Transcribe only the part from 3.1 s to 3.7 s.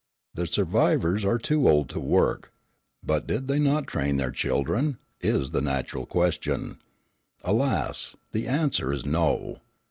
did they